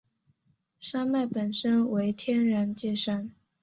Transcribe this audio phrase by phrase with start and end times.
[0.79, 3.31] 山脉本身为天然界山。